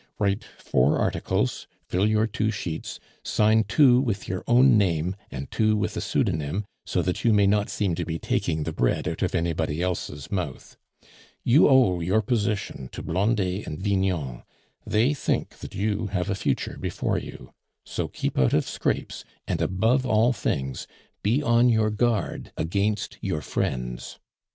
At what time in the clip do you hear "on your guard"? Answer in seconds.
21.43-22.51